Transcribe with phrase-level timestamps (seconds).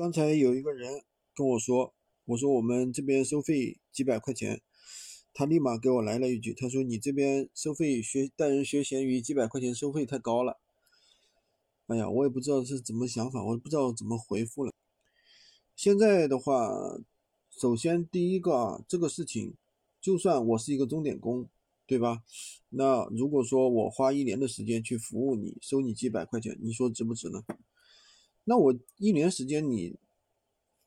[0.00, 1.02] 刚才有一个人
[1.34, 1.92] 跟我说，
[2.24, 4.62] 我说我们这边收费几百块钱，
[5.34, 10.58] 他立马给我来了一句，他说你这边收费学带人学闲鱼几百块钱收费太高了。
[11.88, 14.72] 哎呀，我也不知道是怎么想法，我不知道怎么回复了。
[15.76, 16.98] 现在的话，
[17.50, 19.52] 首先第一个啊，这个事情，
[20.00, 21.46] 就算我是一个钟点工，
[21.86, 22.22] 对吧？
[22.70, 27.44] 那如果说我花一年的时间去服务你，收你几百块钱，你说值不值呢？
[28.50, 29.96] 那我一年时间你，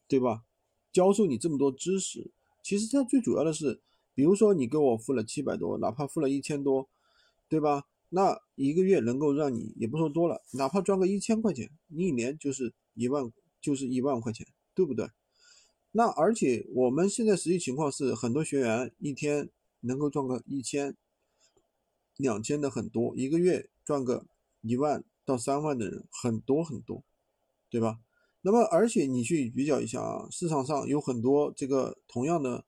[0.06, 0.44] 对吧？
[0.92, 2.30] 教授你这么多知识，
[2.62, 3.82] 其实它最主要的是，
[4.14, 6.90] 比如说你给我付了七百多，哪怕付了一千多，
[7.48, 7.86] 对吧？
[8.10, 15.08] 那一个月能够让你也不说多了，哪怕赚个一千块钱，你一年就是一万，就是一万块钱，对不对？
[15.94, 19.50] 那而且我们现在实际情况是，很多学员一天
[19.80, 20.98] 能够赚个一千、
[22.18, 24.26] 两千的很多，一个月赚个
[24.60, 27.06] 一万到三万的人很多很多。
[27.74, 27.98] 对吧？
[28.44, 32.64] 那么，而且你去比较一下啊，市场上有很多这个同样的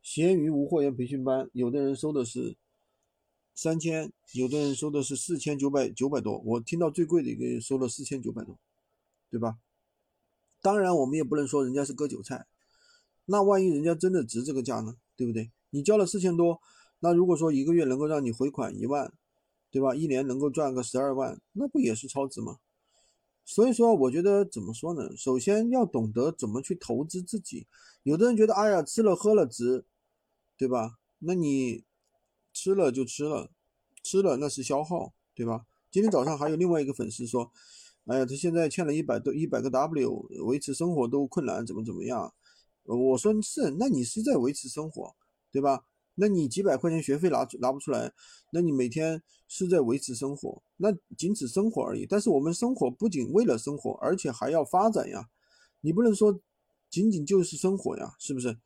[0.00, 2.56] 闲鱼无货源培训班，有的人收的是
[3.52, 6.38] 三千，有的人收的是四千九百九百多。
[6.38, 8.56] 我听到最贵的一个收了四千九百多，
[9.28, 9.58] 对吧？
[10.62, 12.46] 当然，我们也不能说人家是割韭菜。
[13.24, 14.94] 那万一人家真的值这个价呢？
[15.16, 15.50] 对不对？
[15.70, 16.60] 你交了四千多，
[17.00, 19.12] 那如果说一个月能够让你回款一万，
[19.72, 19.96] 对吧？
[19.96, 22.58] 一年能够赚个十二万，那不也是超值吗？
[23.44, 25.14] 所以说，我觉得怎么说呢？
[25.16, 27.66] 首先要懂得怎么去投资自己。
[28.02, 29.84] 有的人觉得，哎呀，吃了喝了值，
[30.56, 30.98] 对吧？
[31.18, 31.84] 那你
[32.52, 33.50] 吃了就吃了，
[34.02, 35.66] 吃了那是消耗，对吧？
[35.90, 37.52] 今天早上还有另外一个粉丝说，
[38.06, 42.32] 哎呀，他现在欠了一百多一百个 W，维持生活都困难，怎么怎么样？
[42.84, 45.14] 我说是，那你是在维持生活，
[45.50, 45.84] 对吧？
[46.14, 48.12] 那你几百块钱学费拿拿不出来，
[48.52, 52.06] 那你每天是在维持生活，那仅此生活而已。
[52.06, 55.28] 但是我们生活不仅为了生活，而且还要发展呀，
[55.80, 56.40] 你不能说
[56.90, 58.56] 仅仅就是生活呀，是不是？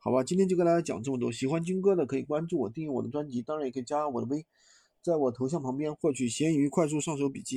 [0.00, 1.30] 好吧，今天就跟大家讲这么多。
[1.32, 4.44] 喜欢军哥的可以关注我，订阅我的专辑，当然也可以加我的微，
[5.02, 7.54] 在我头像旁边获取闲鱼快速上手笔记。